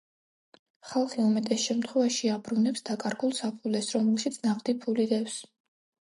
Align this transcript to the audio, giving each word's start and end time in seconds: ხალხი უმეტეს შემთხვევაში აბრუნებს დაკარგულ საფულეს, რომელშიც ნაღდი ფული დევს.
ხალხი 0.91 1.19
უმეტეს 1.25 1.61
შემთხვევაში 1.65 2.31
აბრუნებს 2.37 2.85
დაკარგულ 2.91 3.37
საფულეს, 3.41 3.93
რომელშიც 3.99 4.43
ნაღდი 4.49 4.77
ფული 4.83 5.09
დევს. 5.15 5.39